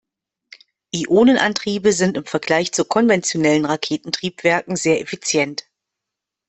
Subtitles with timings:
[0.89, 5.65] Ionenantriebe sind im Vergleich zu konventionellen Raketentriebwerken sehr effizient.